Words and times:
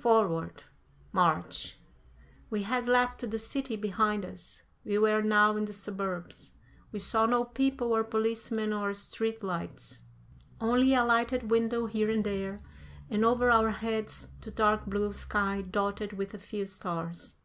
Forward! 0.00 0.62
March! 1.12 1.76
We 2.48 2.62
had 2.62 2.88
left 2.88 3.18
the 3.30 3.38
city 3.38 3.76
behind 3.76 4.24
us; 4.24 4.62
we 4.82 4.96
were 4.96 5.20
now 5.20 5.58
in 5.58 5.66
the 5.66 5.74
suburbs. 5.74 6.54
We 6.90 6.98
saw 6.98 7.26
no 7.26 7.44
people 7.44 7.92
or 7.92 8.02
policemen 8.02 8.72
or 8.72 8.94
street 8.94 9.42
lights, 9.42 10.02
only 10.58 10.94
a 10.94 11.04
lighted 11.04 11.50
window 11.50 11.84
here 11.84 12.08
and 12.08 12.24
there, 12.24 12.60
and 13.10 13.26
over 13.26 13.50
our 13.50 13.72
heads 13.72 14.28
the 14.40 14.50
dark 14.50 14.86
blue 14.86 15.12
sky 15.12 15.60
dotted 15.60 16.14
with 16.14 16.32
a 16.32 16.38
few 16.38 16.64
stars. 16.64 17.36